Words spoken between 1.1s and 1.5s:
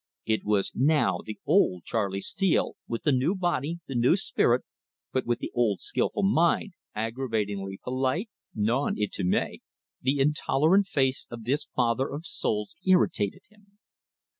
the